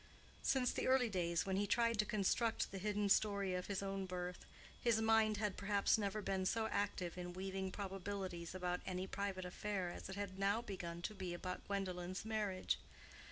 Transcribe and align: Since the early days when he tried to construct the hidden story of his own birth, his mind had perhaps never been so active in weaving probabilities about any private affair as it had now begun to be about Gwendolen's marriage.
Since 0.41 0.71
the 0.71 0.87
early 0.87 1.09
days 1.11 1.45
when 1.45 1.57
he 1.57 1.67
tried 1.67 1.99
to 1.99 2.05
construct 2.07 2.71
the 2.71 2.79
hidden 2.79 3.07
story 3.07 3.53
of 3.53 3.67
his 3.67 3.83
own 3.83 4.07
birth, 4.07 4.47
his 4.81 4.99
mind 4.99 5.37
had 5.37 5.55
perhaps 5.57 5.95
never 5.95 6.23
been 6.23 6.43
so 6.47 6.65
active 6.69 7.19
in 7.19 7.33
weaving 7.33 7.71
probabilities 7.71 8.55
about 8.55 8.81
any 8.83 9.05
private 9.05 9.45
affair 9.45 9.91
as 9.91 10.09
it 10.09 10.15
had 10.15 10.39
now 10.39 10.59
begun 10.59 11.03
to 11.03 11.13
be 11.13 11.35
about 11.35 11.67
Gwendolen's 11.67 12.25
marriage. 12.25 12.79